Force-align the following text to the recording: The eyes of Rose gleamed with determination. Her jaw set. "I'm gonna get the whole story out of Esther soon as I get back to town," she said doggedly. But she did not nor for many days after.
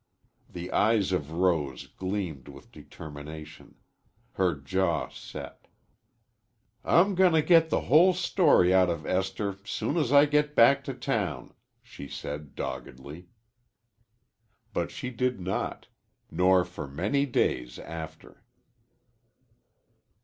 The 0.49 0.71
eyes 0.71 1.11
of 1.11 1.31
Rose 1.31 1.85
gleamed 1.85 2.47
with 2.47 2.71
determination. 2.71 3.75
Her 4.31 4.55
jaw 4.55 5.09
set. 5.09 5.67
"I'm 6.83 7.13
gonna 7.13 7.43
get 7.43 7.69
the 7.69 7.81
whole 7.81 8.15
story 8.15 8.73
out 8.73 8.89
of 8.89 9.05
Esther 9.05 9.57
soon 9.63 9.97
as 9.97 10.11
I 10.11 10.25
get 10.25 10.55
back 10.55 10.83
to 10.85 10.95
town," 10.95 11.53
she 11.83 12.07
said 12.07 12.55
doggedly. 12.55 13.27
But 14.73 14.89
she 14.89 15.11
did 15.11 15.39
not 15.39 15.87
nor 16.31 16.65
for 16.65 16.87
many 16.87 17.27
days 17.27 17.77
after. 17.77 18.41